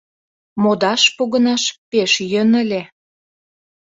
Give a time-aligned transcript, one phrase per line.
[0.61, 2.81] Модаш погынаш пеш йӧн ыле.